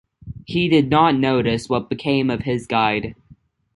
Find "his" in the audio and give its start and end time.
2.39-2.65